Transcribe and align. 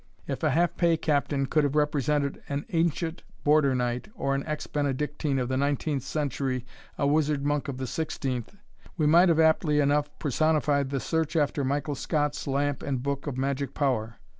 If 0.25 0.41
a 0.41 0.49
half 0.49 0.77
pay 0.77 0.97
Captain 0.97 1.45
could 1.45 1.63
have 1.63 1.75
represented 1.75 2.41
an 2.49 2.65
ancient 2.71 3.21
Border 3.43 3.75
knight, 3.75 4.07
or 4.15 4.33
an 4.33 4.43
ex 4.47 4.65
Benedictine 4.65 5.37
of 5.37 5.47
the 5.47 5.57
nineteenth 5.57 6.01
century 6.01 6.65
a 6.97 7.05
wizard 7.05 7.45
monk 7.45 7.67
of 7.67 7.77
the 7.77 7.85
sixteenth, 7.85 8.55
we 8.97 9.05
might 9.05 9.29
have 9.29 9.39
aptly 9.39 9.79
enough 9.79 10.09
personified 10.17 10.89
the 10.89 10.99
search 10.99 11.35
after 11.35 11.63
Michael 11.63 11.93
Scott's 11.93 12.47
lamp 12.47 12.81
and 12.81 13.03
book 13.03 13.27
of 13.27 13.37
magic 13.37 13.75
power. 13.75 14.17